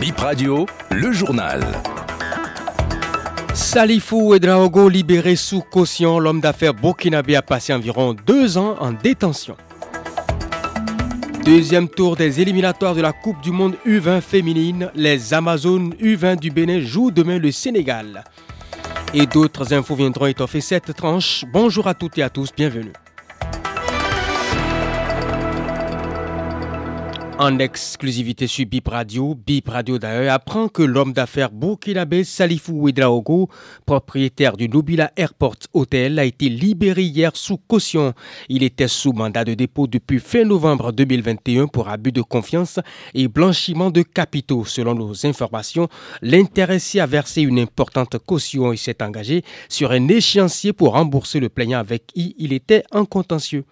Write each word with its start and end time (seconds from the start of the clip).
Bip 0.00 0.18
Radio, 0.18 0.64
le 0.92 1.10
journal. 1.10 1.60
Salifou 3.52 4.32
Edraogo 4.32 4.88
libéré 4.88 5.34
sous 5.34 5.60
caution, 5.60 6.20
l'homme 6.20 6.40
d'affaires 6.40 6.72
burkinabé 6.72 7.34
a 7.34 7.42
passé 7.42 7.72
environ 7.74 8.14
deux 8.14 8.58
ans 8.58 8.76
en 8.78 8.92
détention. 8.92 9.56
Deuxième 11.44 11.88
tour 11.88 12.14
des 12.14 12.40
éliminatoires 12.40 12.94
de 12.94 13.00
la 13.00 13.12
Coupe 13.12 13.40
du 13.40 13.50
Monde 13.50 13.74
U20 13.84 14.20
féminine, 14.20 14.90
les 14.94 15.34
Amazones 15.34 15.92
U20 16.00 16.36
du 16.38 16.52
Bénin 16.52 16.80
jouent 16.80 17.10
demain 17.10 17.38
le 17.38 17.50
Sénégal. 17.50 18.22
Et 19.14 19.26
d'autres 19.26 19.74
infos 19.74 19.96
viendront 19.96 20.26
étoffer 20.26 20.60
cette 20.60 20.94
tranche. 20.94 21.44
Bonjour 21.52 21.88
à 21.88 21.94
toutes 21.94 22.18
et 22.18 22.22
à 22.22 22.30
tous, 22.30 22.50
bienvenue. 22.56 22.92
En 27.40 27.60
exclusivité 27.60 28.48
sur 28.48 28.66
Bip 28.66 28.88
Radio, 28.88 29.36
Bip 29.36 29.68
Radio 29.68 29.96
d'ailleurs 29.96 30.34
apprend 30.34 30.66
que 30.66 30.82
l'homme 30.82 31.12
d'affaires 31.12 31.52
burkinabé 31.52 32.24
Salifou 32.24 32.72
Ouedraogo, 32.72 33.48
propriétaire 33.86 34.56
du 34.56 34.68
Nobila 34.68 35.12
Airport 35.16 35.54
Hotel, 35.72 36.18
a 36.18 36.24
été 36.24 36.48
libéré 36.48 37.04
hier 37.04 37.36
sous 37.36 37.56
caution. 37.56 38.12
Il 38.48 38.64
était 38.64 38.88
sous 38.88 39.12
mandat 39.12 39.44
de 39.44 39.54
dépôt 39.54 39.86
depuis 39.86 40.18
fin 40.18 40.42
novembre 40.42 40.90
2021 40.90 41.68
pour 41.68 41.88
abus 41.88 42.10
de 42.10 42.22
confiance 42.22 42.80
et 43.14 43.28
blanchiment 43.28 43.92
de 43.92 44.02
capitaux. 44.02 44.64
Selon 44.64 44.96
nos 44.96 45.24
informations, 45.24 45.86
l'intéressé 46.22 46.98
a 46.98 47.06
versé 47.06 47.42
une 47.42 47.60
importante 47.60 48.18
caution 48.18 48.72
et 48.72 48.76
s'est 48.76 49.00
engagé 49.00 49.44
sur 49.68 49.92
un 49.92 50.08
échéancier 50.08 50.72
pour 50.72 50.94
rembourser 50.94 51.38
le 51.38 51.50
plaignant 51.50 51.78
avec 51.78 52.08
qui 52.08 52.34
il 52.36 52.52
était 52.52 52.82
en 52.90 53.04
contentieux. 53.04 53.64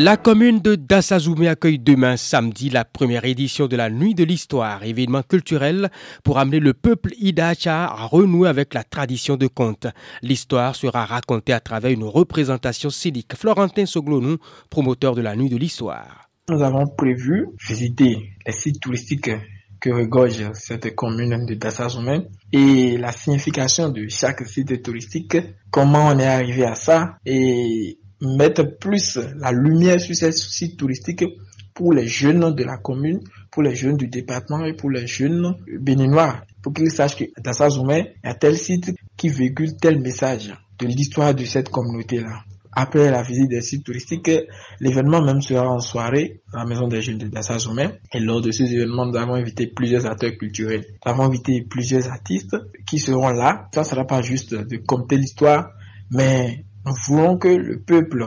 La 0.00 0.16
commune 0.16 0.60
de 0.60 0.76
Dassazoumé 0.76 1.48
accueille 1.48 1.80
demain 1.80 2.16
samedi 2.16 2.70
la 2.70 2.84
première 2.84 3.24
édition 3.24 3.66
de 3.66 3.74
la 3.74 3.90
Nuit 3.90 4.14
de 4.14 4.22
l'Histoire, 4.22 4.84
événement 4.84 5.24
culturel 5.24 5.90
pour 6.22 6.38
amener 6.38 6.60
le 6.60 6.72
peuple 6.72 7.14
Idacha 7.18 7.86
à 7.86 8.06
renouer 8.06 8.48
avec 8.48 8.74
la 8.74 8.84
tradition 8.84 9.36
de 9.36 9.48
conte. 9.48 9.88
L'histoire 10.22 10.76
sera 10.76 11.04
racontée 11.04 11.52
à 11.52 11.58
travers 11.58 11.90
une 11.90 12.04
représentation 12.04 12.90
scénique. 12.90 13.34
Florentin 13.34 13.86
Soglonou, 13.86 14.36
promoteur 14.70 15.16
de 15.16 15.20
la 15.20 15.34
Nuit 15.34 15.48
de 15.48 15.56
l'Histoire. 15.56 16.30
Nous 16.48 16.62
avons 16.62 16.86
prévu 16.86 17.48
visiter 17.68 18.34
les 18.46 18.52
sites 18.52 18.80
touristiques 18.80 19.32
que 19.80 19.90
regorge 19.90 20.48
cette 20.54 20.94
commune 20.94 21.44
de 21.44 21.54
Dassazoumé 21.54 22.20
et 22.52 22.98
la 22.98 23.10
signification 23.10 23.88
de 23.88 24.06
chaque 24.08 24.46
site 24.46 24.80
touristique, 24.80 25.38
comment 25.72 26.06
on 26.06 26.20
est 26.20 26.26
arrivé 26.26 26.64
à 26.64 26.76
ça 26.76 27.16
et 27.26 27.98
mettre 28.20 28.64
plus 28.78 29.18
la 29.36 29.52
lumière 29.52 30.00
sur 30.00 30.14
ces 30.14 30.32
sites 30.32 30.76
touristiques 30.76 31.24
pour 31.74 31.92
les 31.92 32.08
jeunes 32.08 32.54
de 32.54 32.64
la 32.64 32.76
commune, 32.76 33.20
pour 33.52 33.62
les 33.62 33.76
jeunes 33.76 33.96
du 33.96 34.08
département 34.08 34.64
et 34.64 34.72
pour 34.74 34.90
les 34.90 35.06
jeunes 35.06 35.54
béninois, 35.80 36.42
pour 36.62 36.72
qu'ils 36.72 36.90
sachent 36.90 37.16
que 37.16 37.24
dans 37.40 37.52
sa 37.52 37.68
il 37.68 38.06
y 38.24 38.28
a 38.28 38.34
tel 38.34 38.56
site 38.56 38.90
qui 39.16 39.28
véhicule 39.28 39.76
tel 39.76 40.00
message 40.00 40.52
de 40.78 40.86
l'histoire 40.86 41.34
de 41.34 41.44
cette 41.44 41.68
communauté-là. 41.68 42.42
Après 42.72 43.10
la 43.10 43.22
visite 43.22 43.48
des 43.48 43.60
sites 43.62 43.84
touristiques, 43.84 44.30
l'événement 44.80 45.22
même 45.22 45.40
sera 45.40 45.68
en 45.68 45.80
soirée 45.80 46.42
à 46.52 46.58
la 46.58 46.64
maison 46.64 46.86
des 46.86 47.00
jeunes 47.00 47.18
de 47.18 47.26
Dassazoumé. 47.26 47.88
Et 48.12 48.20
lors 48.20 48.40
de 48.40 48.50
ces 48.52 48.72
événements, 48.72 49.06
nous 49.06 49.16
avons 49.16 49.34
invité 49.34 49.66
plusieurs 49.66 50.06
acteurs 50.06 50.36
culturels. 50.38 50.84
Nous 51.04 51.12
avons 51.12 51.24
invité 51.24 51.62
plusieurs 51.62 52.08
artistes 52.08 52.56
qui 52.86 52.98
seront 52.98 53.30
là. 53.30 53.68
Ça 53.74 53.80
ne 53.80 53.86
sera 53.86 54.04
pas 54.04 54.22
juste 54.22 54.54
de 54.54 54.76
compter 54.76 55.16
l'histoire, 55.16 55.70
mais 56.10 56.64
nous 56.88 56.94
voulons 57.06 57.36
que 57.36 57.48
le 57.48 57.80
peuple 57.80 58.24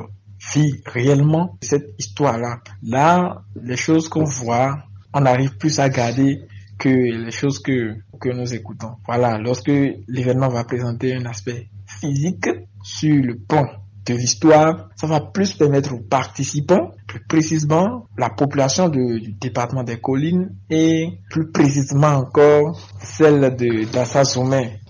vit 0.53 0.81
réellement 0.85 1.57
cette 1.61 1.95
histoire-là. 1.97 2.59
Là, 2.83 3.41
les 3.61 3.75
choses 3.75 4.07
qu'on 4.07 4.23
voit, 4.23 4.83
on 5.13 5.25
arrive 5.25 5.57
plus 5.57 5.79
à 5.79 5.89
garder 5.89 6.41
que 6.77 6.89
les 6.89 7.31
choses 7.31 7.59
que, 7.59 7.95
que 8.19 8.29
nous 8.29 8.53
écoutons. 8.53 8.93
Voilà, 9.07 9.37
lorsque 9.39 9.71
l'événement 10.07 10.49
va 10.49 10.63
présenter 10.63 11.15
un 11.15 11.25
aspect 11.25 11.69
physique 11.87 12.49
sur 12.83 13.23
le 13.23 13.37
plan 13.37 13.67
de 14.05 14.13
l'histoire, 14.13 14.89
ça 14.95 15.07
va 15.07 15.21
plus 15.21 15.53
permettre 15.53 15.93
aux 15.93 15.99
participants, 16.01 16.91
plus 17.07 17.23
précisément 17.27 18.05
la 18.17 18.29
population 18.29 18.89
du 18.89 19.33
département 19.39 19.83
des 19.83 19.99
collines 19.99 20.55
et 20.69 21.19
plus 21.29 21.51
précisément 21.51 22.15
encore 22.15 22.79
celle 23.03 23.55
de 23.55 23.91
d'Assa 23.91 24.23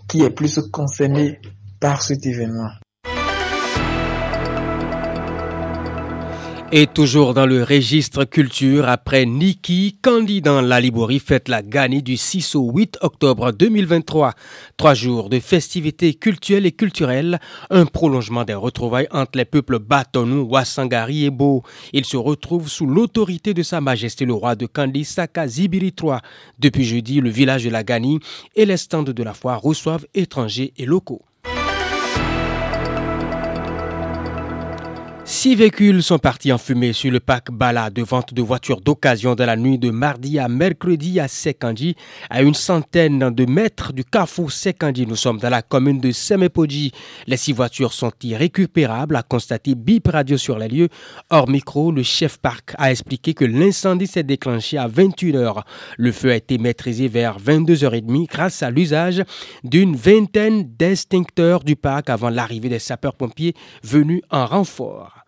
qui 0.07 0.21
est 0.23 0.29
plus 0.29 0.59
concernée 0.71 1.39
par 1.79 2.01
cet 2.01 2.25
événement. 2.25 2.69
Et 6.73 6.87
toujours 6.87 7.33
dans 7.33 7.45
le 7.45 7.65
registre 7.65 8.23
culture, 8.23 8.87
après 8.87 9.25
Niki, 9.25 9.97
Candy 10.01 10.39
dans 10.39 10.61
la 10.61 10.79
Liborie 10.79 11.19
fête 11.19 11.49
la 11.49 11.61
Gani 11.61 12.01
du 12.01 12.15
6 12.15 12.55
au 12.55 12.71
8 12.71 12.99
octobre 13.01 13.51
2023. 13.51 14.33
Trois 14.77 14.93
jours 14.93 15.27
de 15.27 15.41
festivités 15.41 16.13
culturelles 16.13 16.65
et 16.65 16.71
culturelles, 16.71 17.41
un 17.71 17.85
prolongement 17.85 18.45
des 18.45 18.53
retrouvailles 18.53 19.09
entre 19.11 19.37
les 19.37 19.43
peuples 19.43 19.79
Batonou, 19.79 20.47
Wassangari 20.49 21.25
et 21.25 21.29
Bo. 21.29 21.63
Ils 21.91 22.05
se 22.05 22.15
retrouvent 22.15 22.69
sous 22.69 22.85
l'autorité 22.85 23.53
de 23.53 23.63
Sa 23.63 23.81
Majesté 23.81 24.23
le 24.23 24.33
roi 24.33 24.55
de 24.55 24.65
Kandi, 24.65 25.03
Saka 25.03 25.49
Zibiri 25.49 25.93
III. 26.01 26.19
Depuis 26.57 26.85
jeudi, 26.85 27.19
le 27.19 27.29
village 27.29 27.65
de 27.65 27.69
la 27.69 27.83
Gani 27.83 28.21
et 28.55 28.65
les 28.65 28.77
stands 28.77 29.03
de 29.03 29.23
la 29.23 29.33
foire 29.33 29.61
reçoivent 29.61 30.05
étrangers 30.13 30.71
et 30.77 30.85
locaux. 30.85 31.21
Six 35.41 35.55
véhicules 35.55 36.03
sont 36.03 36.19
partis 36.19 36.53
en 36.53 36.59
fumée 36.59 36.93
sur 36.93 37.09
le 37.09 37.19
parc 37.19 37.49
Bala 37.49 37.89
de 37.89 38.03
vente 38.03 38.31
de 38.31 38.43
voitures 38.43 38.79
d'occasion 38.79 39.33
dans 39.33 39.47
la 39.47 39.55
nuit 39.55 39.79
de 39.79 39.89
mardi 39.89 40.37
à 40.37 40.47
mercredi 40.47 41.19
à 41.19 41.27
Sekandi, 41.27 41.95
à 42.29 42.43
une 42.43 42.53
centaine 42.53 43.31
de 43.31 43.45
mètres 43.47 43.91
du 43.91 44.05
carrefour 44.05 44.51
Sekandi. 44.51 45.07
Nous 45.07 45.15
sommes 45.15 45.39
dans 45.39 45.49
la 45.49 45.63
commune 45.63 45.99
de 45.99 46.11
Semepoji. 46.11 46.91
Les 47.25 47.37
six 47.37 47.53
voitures 47.53 47.91
sont 47.91 48.11
irrécupérables, 48.21 49.15
a 49.15 49.23
constaté 49.23 49.73
Bip 49.73 50.09
Radio 50.09 50.37
sur 50.37 50.59
les 50.59 50.67
lieux. 50.67 50.89
Hors 51.31 51.49
micro, 51.49 51.91
le 51.91 52.03
chef 52.03 52.37
parc 52.37 52.75
a 52.77 52.91
expliqué 52.91 53.33
que 53.33 53.43
l'incendie 53.43 54.05
s'est 54.05 54.21
déclenché 54.21 54.77
à 54.77 54.87
21h. 54.87 55.63
Le 55.97 56.11
feu 56.11 56.29
a 56.29 56.35
été 56.35 56.59
maîtrisé 56.59 57.07
vers 57.07 57.39
22h30 57.39 58.27
grâce 58.27 58.61
à 58.61 58.69
l'usage 58.69 59.23
d'une 59.63 59.95
vingtaine 59.95 60.69
d'extincteurs 60.77 61.63
du 61.63 61.75
parc 61.75 62.11
avant 62.11 62.29
l'arrivée 62.29 62.69
des 62.69 62.77
sapeurs-pompiers 62.77 63.55
venus 63.81 64.21
en 64.29 64.45
renfort. 64.45 65.21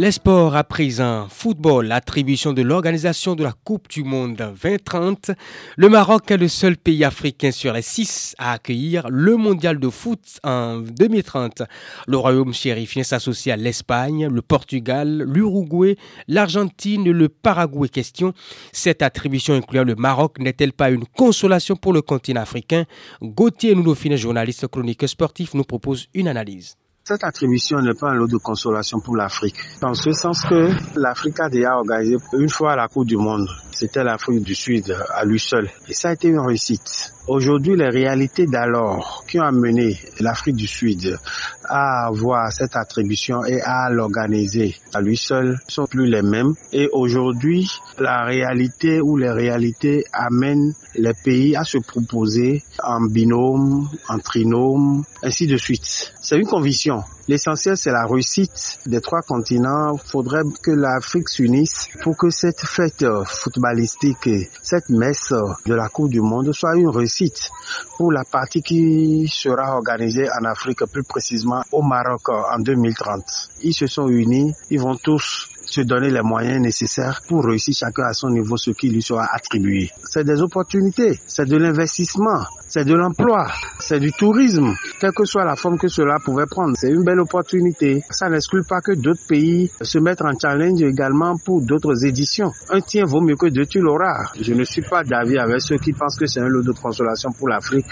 Les 0.00 0.12
sports 0.12 0.56
à 0.56 0.64
présent, 0.64 1.28
football, 1.28 1.92
attribution 1.92 2.54
de 2.54 2.62
l'organisation 2.62 3.34
de 3.34 3.42
la 3.42 3.52
Coupe 3.52 3.86
du 3.90 4.02
Monde 4.02 4.34
2030. 4.62 5.32
Le 5.76 5.90
Maroc 5.90 6.30
est 6.30 6.38
le 6.38 6.48
seul 6.48 6.78
pays 6.78 7.04
africain 7.04 7.50
sur 7.50 7.74
les 7.74 7.82
six 7.82 8.34
à 8.38 8.52
accueillir 8.52 9.10
le 9.10 9.36
mondial 9.36 9.78
de 9.78 9.90
foot 9.90 10.40
en 10.42 10.78
2030. 10.78 11.64
Le 12.06 12.16
royaume 12.16 12.54
chérifien 12.54 13.02
s'associe 13.02 13.52
à 13.52 13.58
l'Espagne, 13.58 14.26
le 14.26 14.40
Portugal, 14.40 15.22
l'Uruguay, 15.28 15.96
l'Argentine 16.28 17.10
le 17.10 17.28
Paraguay. 17.28 17.90
Question, 17.90 18.32
cette 18.72 19.02
attribution 19.02 19.52
incluant 19.52 19.84
le 19.84 19.96
Maroc 19.96 20.38
n'est-elle 20.38 20.72
pas 20.72 20.88
une 20.88 21.04
consolation 21.04 21.76
pour 21.76 21.92
le 21.92 22.00
continent 22.00 22.40
africain? 22.40 22.86
Gauthier 23.20 23.74
Nounofine, 23.74 24.16
journaliste 24.16 24.66
chronique 24.68 25.06
sportif, 25.06 25.52
nous 25.52 25.64
propose 25.64 26.06
une 26.14 26.28
analyse. 26.28 26.79
Cette 27.10 27.24
attribution 27.24 27.80
n'est 27.80 27.94
pas 27.94 28.10
un 28.10 28.14
lot 28.14 28.28
de 28.28 28.36
consolation 28.36 29.00
pour 29.00 29.16
l'Afrique. 29.16 29.56
Dans 29.80 29.94
ce 29.94 30.12
sens 30.12 30.42
que 30.42 30.70
l'Afrique 30.94 31.40
a 31.40 31.48
déjà 31.48 31.74
organisé 31.74 32.18
une 32.34 32.48
fois 32.48 32.76
la 32.76 32.86
Coupe 32.86 33.08
du 33.08 33.16
Monde. 33.16 33.48
C'était 33.72 34.04
l'Afrique 34.04 34.44
du 34.44 34.54
Sud 34.54 34.96
à 35.12 35.24
lui 35.24 35.40
seul. 35.40 35.68
Et 35.88 35.92
ça 35.92 36.10
a 36.10 36.12
été 36.12 36.28
une 36.28 36.38
réussite. 36.38 37.12
Aujourd'hui, 37.26 37.74
les 37.76 37.88
réalités 37.88 38.46
d'alors 38.46 39.24
qui 39.26 39.40
ont 39.40 39.44
amené 39.44 39.98
l'Afrique 40.20 40.56
du 40.56 40.66
Sud 40.66 41.18
à 41.64 42.06
avoir 42.06 42.52
cette 42.52 42.76
attribution 42.76 43.44
et 43.44 43.60
à 43.60 43.88
l'organiser 43.90 44.76
à 44.92 45.00
lui 45.00 45.16
seul 45.16 45.58
sont 45.66 45.86
plus 45.86 46.06
les 46.06 46.22
mêmes. 46.22 46.54
Et 46.72 46.88
aujourd'hui, 46.92 47.70
la 47.98 48.24
réalité 48.24 49.00
ou 49.00 49.16
les 49.16 49.30
réalités 49.30 50.04
amènent 50.12 50.74
les 50.96 51.14
pays 51.14 51.56
à 51.56 51.64
se 51.64 51.78
proposer 51.78 52.62
en 52.82 53.00
binôme, 53.02 53.88
en 54.08 54.18
trinôme, 54.18 55.04
ainsi 55.22 55.46
de 55.46 55.56
suite. 55.56 56.12
C'est 56.20 56.36
une 56.36 56.46
conviction. 56.46 56.99
L'essentiel, 57.28 57.76
c'est 57.76 57.92
la 57.92 58.06
réussite 58.06 58.80
des 58.86 59.00
trois 59.00 59.22
continents. 59.22 59.96
Faudrait 59.96 60.42
que 60.62 60.72
l'Afrique 60.72 61.28
s'unisse 61.28 61.88
pour 62.02 62.16
que 62.16 62.30
cette 62.30 62.60
fête 62.60 63.04
footballistique, 63.24 64.28
cette 64.62 64.88
messe 64.88 65.32
de 65.66 65.74
la 65.74 65.88
Coupe 65.88 66.10
du 66.10 66.20
Monde 66.20 66.52
soit 66.52 66.76
une 66.76 66.88
réussite 66.88 67.50
pour 67.96 68.10
la 68.10 68.24
partie 68.24 68.62
qui 68.62 69.28
sera 69.28 69.76
organisée 69.76 70.28
en 70.30 70.44
Afrique, 70.44 70.84
plus 70.86 71.04
précisément 71.04 71.62
au 71.70 71.82
Maroc 71.82 72.28
en 72.28 72.58
2030. 72.58 73.22
Ils 73.62 73.74
se 73.74 73.86
sont 73.86 74.08
unis, 74.08 74.52
ils 74.70 74.80
vont 74.80 74.96
tous 74.96 75.49
se 75.70 75.82
donner 75.82 76.10
les 76.10 76.22
moyens 76.22 76.60
nécessaires 76.60 77.20
pour 77.28 77.44
réussir 77.44 77.74
chacun 77.74 78.04
à 78.04 78.12
son 78.12 78.30
niveau 78.30 78.56
ce 78.56 78.72
qui 78.72 78.90
lui 78.90 79.02
sera 79.02 79.26
attribué. 79.32 79.90
C'est 80.02 80.24
des 80.24 80.42
opportunités, 80.42 81.18
c'est 81.26 81.46
de 81.46 81.56
l'investissement, 81.56 82.44
c'est 82.68 82.84
de 82.84 82.94
l'emploi, 82.94 83.46
c'est 83.78 84.00
du 84.00 84.12
tourisme, 84.12 84.74
quelle 85.00 85.12
que 85.12 85.24
soit 85.24 85.44
la 85.44 85.54
forme 85.54 85.78
que 85.78 85.88
cela 85.88 86.18
pouvait 86.24 86.46
prendre. 86.50 86.74
C'est 86.76 86.90
une 86.90 87.04
belle 87.04 87.20
opportunité. 87.20 88.02
Ça 88.10 88.28
n'exclut 88.28 88.64
pas 88.68 88.80
que 88.80 88.92
d'autres 88.92 89.26
pays 89.28 89.70
se 89.80 89.98
mettent 89.98 90.22
en 90.22 90.36
challenge 90.36 90.82
également 90.82 91.36
pour 91.44 91.62
d'autres 91.62 92.04
éditions. 92.04 92.50
Un 92.70 92.80
tien 92.80 93.04
vaut 93.04 93.20
mieux 93.20 93.36
que 93.36 93.46
deux 93.46 93.66
tu 93.66 93.80
l'auras. 93.80 94.32
Je 94.40 94.54
ne 94.54 94.64
suis 94.64 94.82
pas 94.82 95.04
d'avis 95.04 95.38
avec 95.38 95.60
ceux 95.60 95.78
qui 95.78 95.92
pensent 95.92 96.16
que 96.16 96.26
c'est 96.26 96.40
un 96.40 96.48
lot 96.48 96.62
de 96.62 96.72
consolation 96.72 97.30
pour 97.30 97.48
l'Afrique. 97.48 97.86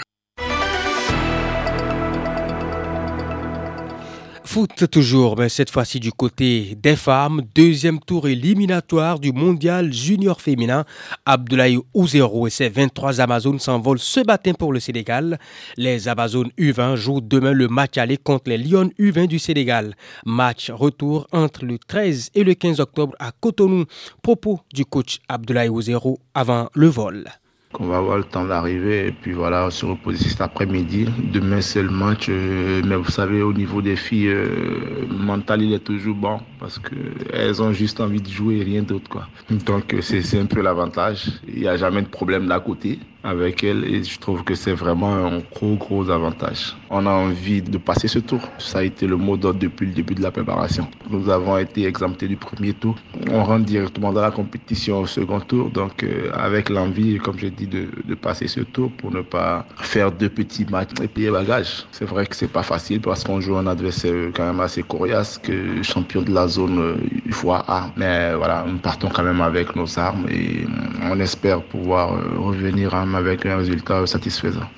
Toujours, 4.67 5.37
mais 5.37 5.47
cette 5.47 5.69
fois-ci 5.69 5.99
du 6.01 6.11
côté 6.11 6.75
des 6.81 6.95
femmes. 6.97 7.41
Deuxième 7.55 7.99
tour 7.99 8.27
éliminatoire 8.27 9.19
du 9.19 9.31
mondial 9.31 9.93
junior 9.93 10.41
féminin. 10.41 10.83
Abdoulaye 11.25 11.77
Ouzero 11.93 12.45
et 12.47 12.49
ses 12.49 12.67
23 12.67 13.21
Amazones 13.21 13.59
s'envolent 13.59 13.99
ce 13.99 14.19
matin 14.25 14.51
pour 14.53 14.73
le 14.73 14.79
Sénégal. 14.81 15.39
Les 15.77 16.09
Amazones 16.09 16.51
U20 16.57 16.95
jouent 16.95 17.21
demain 17.21 17.53
le 17.53 17.67
match 17.69 17.97
aller 17.97 18.17
contre 18.17 18.49
les 18.49 18.57
Lions 18.57 18.89
U20 18.99 19.27
du 19.27 19.39
Sénégal. 19.39 19.95
Match 20.25 20.71
retour 20.71 21.27
entre 21.31 21.63
le 21.65 21.77
13 21.77 22.31
et 22.35 22.43
le 22.43 22.53
15 22.53 22.81
octobre 22.81 23.15
à 23.19 23.31
Cotonou. 23.31 23.85
Propos 24.21 24.59
du 24.73 24.83
coach 24.83 25.19
Abdoulaye 25.29 25.69
Ouzero 25.69 26.19
avant 26.33 26.69
le 26.73 26.87
vol 26.87 27.25
qu'on 27.71 27.85
va 27.87 27.97
avoir 27.97 28.17
le 28.17 28.23
temps 28.23 28.45
d'arriver 28.45 29.07
et 29.07 29.11
puis 29.11 29.31
voilà, 29.33 29.69
se 29.69 29.85
reposer 29.85 30.27
cet 30.29 30.41
après-midi. 30.41 31.07
Demain, 31.19 31.61
c'est 31.61 31.83
le 31.83 31.89
match. 31.89 32.27
Euh, 32.29 32.81
mais 32.85 32.95
vous 32.95 33.11
savez, 33.11 33.41
au 33.43 33.53
niveau 33.53 33.81
des 33.81 33.95
filles, 33.95 34.29
euh, 34.29 35.05
mental, 35.09 35.61
il 35.61 35.73
est 35.73 35.79
toujours 35.83 36.15
bon 36.15 36.39
parce 36.57 36.79
qu'elles 36.79 37.61
ont 37.61 37.71
juste 37.71 37.99
envie 37.99 38.21
de 38.21 38.29
jouer 38.29 38.57
et 38.57 38.63
rien 38.63 38.81
d'autre. 38.81 39.09
quoi. 39.09 39.29
Donc, 39.51 39.95
c'est 40.01 40.39
un 40.39 40.45
peu 40.47 40.61
l'avantage. 40.61 41.29
Il 41.47 41.59
n'y 41.59 41.67
a 41.67 41.77
jamais 41.77 42.01
de 42.01 42.07
problème 42.07 42.47
d'à 42.47 42.59
côté 42.59 42.99
avec 43.23 43.63
elle 43.63 43.83
et 43.83 44.03
je 44.03 44.17
trouve 44.19 44.43
que 44.43 44.55
c'est 44.55 44.73
vraiment 44.73 45.13
un 45.13 45.39
gros 45.53 45.75
gros 45.75 46.09
avantage. 46.09 46.75
On 46.89 47.05
a 47.05 47.11
envie 47.11 47.61
de 47.61 47.77
passer 47.77 48.07
ce 48.07 48.19
tour. 48.19 48.41
Ça 48.57 48.79
a 48.79 48.83
été 48.83 49.07
le 49.07 49.17
mot 49.17 49.35
d'ordre 49.35 49.59
depuis 49.59 49.87
le 49.87 49.93
début 49.93 50.15
de 50.15 50.21
la 50.21 50.31
préparation. 50.31 50.87
Nous 51.09 51.29
avons 51.29 51.57
été 51.57 51.85
exemptés 51.85 52.27
du 52.27 52.37
premier 52.37 52.73
tour. 52.73 52.95
On 53.29 53.43
rentre 53.43 53.65
directement 53.65 54.13
dans 54.13 54.21
la 54.21 54.31
compétition 54.31 54.99
au 54.99 55.05
second 55.05 55.39
tour. 55.41 55.69
Donc 55.69 56.03
euh, 56.03 56.31
avec 56.33 56.69
l'envie, 56.69 57.17
comme 57.17 57.37
j'ai 57.37 57.51
dit, 57.51 57.67
de, 57.67 57.89
de, 58.05 58.15
passer 58.15 58.47
ce 58.47 58.61
tour 58.61 58.91
pour 58.91 59.11
ne 59.11 59.21
pas 59.21 59.65
faire 59.77 60.11
deux 60.11 60.29
petits 60.29 60.65
matchs 60.65 60.91
et 61.01 61.07
payer 61.07 61.31
bagage. 61.31 61.85
C'est 61.91 62.05
vrai 62.05 62.25
que 62.25 62.35
c'est 62.35 62.51
pas 62.51 62.63
facile 62.63 63.01
parce 63.01 63.23
qu'on 63.23 63.41
joue 63.41 63.57
un 63.57 63.67
adversaire 63.67 64.31
quand 64.33 64.45
même 64.45 64.59
assez 64.61 64.83
coriace, 64.83 65.37
que 65.37 65.83
champion 65.83 66.21
de 66.21 66.31
la 66.33 66.47
zone 66.47 66.79
euh, 66.79 67.49
A. 67.67 67.91
Mais 67.97 68.33
voilà, 68.35 68.65
nous 68.67 68.77
partons 68.77 69.09
quand 69.09 69.23
même 69.23 69.41
avec 69.41 69.75
nos 69.75 69.99
armes 69.99 70.25
et 70.29 70.65
on 71.03 71.19
espère 71.19 71.61
pouvoir 71.61 72.13
euh, 72.13 72.39
revenir 72.39 72.93
à 72.93 73.05
avec 73.15 73.45
un 73.45 73.57
résultat 73.57 74.05
satisfaisant. 74.07 74.69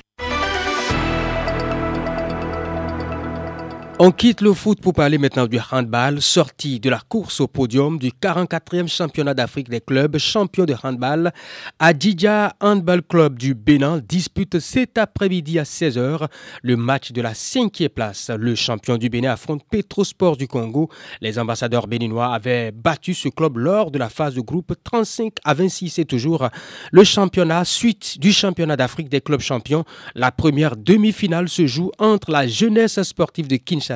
On 4.04 4.10
quitte 4.10 4.42
le 4.42 4.52
foot 4.56 4.82
pour 4.82 4.94
parler 4.94 5.20
maintenant 5.20 5.46
du 5.46 5.60
handball, 5.72 6.24
sorti 6.24 6.80
de 6.80 6.90
la 6.90 7.00
course 7.08 7.40
au 7.40 7.48
podium 7.48 8.00
du 8.00 8.10
44e 8.10 8.88
championnat 8.88 9.36
d'Afrique 9.36 9.70
des 9.70 9.80
clubs 9.80 10.18
champions 10.18 10.66
de 10.66 10.74
handball. 10.82 11.32
Adidja 11.78 12.56
Handball 12.62 13.04
Club 13.04 13.38
du 13.38 13.54
Bénin 13.54 14.00
dispute 14.00 14.58
cet 14.58 14.98
après-midi 14.98 15.60
à 15.60 15.64
16h 15.66 16.26
le 16.64 16.78
match 16.78 17.12
de 17.12 17.22
la 17.22 17.36
cinquième 17.36 17.90
place. 17.90 18.32
Le 18.36 18.56
champion 18.56 18.98
du 18.98 19.08
Bénin 19.08 19.34
affronte 19.34 19.62
Petrosport 19.70 20.36
du 20.36 20.48
Congo. 20.48 20.90
Les 21.22 21.38
ambassadeurs 21.38 21.86
béninois 21.86 22.34
avaient 22.34 22.72
battu 22.72 23.14
ce 23.14 23.30
club 23.30 23.58
lors 23.58 23.92
de 23.92 24.00
la 24.00 24.10
phase 24.10 24.34
de 24.34 24.42
groupe 24.42 24.74
35 24.84 25.34
à 25.44 25.54
26. 25.54 25.90
C'est 25.92 26.06
toujours 26.06 26.50
le 26.92 27.04
championnat 27.04 27.66
suite 27.66 28.18
du 28.18 28.34
championnat 28.34 28.78
d'Afrique 28.78 29.10
des 29.10 29.22
clubs 29.22 29.42
champions. 29.42 29.86
La 30.16 30.32
première 30.32 30.76
demi-finale 30.76 31.50
se 31.50 31.68
joue 31.68 31.92
entre 32.00 32.32
la 32.32 32.48
jeunesse 32.48 33.00
sportive 33.04 33.48
de 33.48 33.58
Kinshasa 33.58 33.91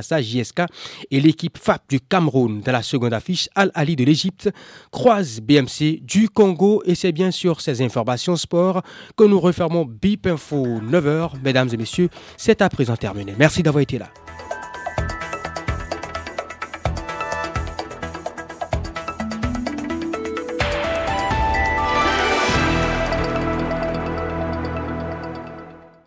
Et 1.11 1.19
l'équipe 1.19 1.57
FAP 1.57 1.83
du 1.89 1.99
Cameroun. 1.99 2.61
Dans 2.61 2.71
la 2.71 2.83
seconde 2.83 3.13
affiche, 3.13 3.49
Al-Ali 3.55 3.95
de 3.95 4.03
l'Égypte 4.03 4.49
croise 4.91 5.39
BMC 5.41 6.01
du 6.01 6.29
Congo 6.29 6.81
et 6.85 6.95
c'est 6.95 7.11
bien 7.11 7.31
sûr 7.31 7.61
ces 7.61 7.81
informations 7.81 8.35
sport 8.35 8.81
que 9.15 9.23
nous 9.23 9.39
refermons 9.39 9.85
BIP 9.85 10.27
Info 10.27 10.65
9h. 10.65 11.31
Mesdames 11.43 11.69
et 11.71 11.77
messieurs, 11.77 12.09
c'est 12.37 12.61
à 12.61 12.69
présent 12.69 12.95
terminé. 12.95 13.33
Merci 13.37 13.63
d'avoir 13.63 13.81
été 13.81 13.97
là. 13.97 14.09